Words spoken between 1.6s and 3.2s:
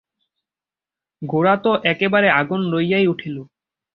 তো একেবারে আগুন হইয়া